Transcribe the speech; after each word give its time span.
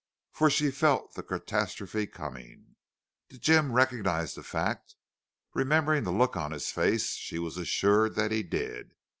For 0.31 0.49
she 0.49 0.71
felt 0.71 1.13
the 1.13 1.21
catastrophe 1.21 2.07
coming. 2.07 2.75
Did 3.29 3.43
Jim 3.43 3.71
recognize 3.71 4.33
that 4.33 4.45
fact? 4.45 4.95
Remembering 5.53 6.05
the 6.05 6.11
look 6.11 6.35
on 6.35 6.53
his 6.53 6.71
face, 6.71 7.11
she 7.11 7.37
was 7.37 7.55
assured 7.55 8.15
that 8.15 8.31
he 8.31 8.41
did. 8.41 8.95